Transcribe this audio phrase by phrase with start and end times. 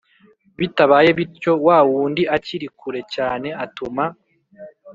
[0.59, 4.05] Bitabaye bityo wa wundi akiri kure cyane atuma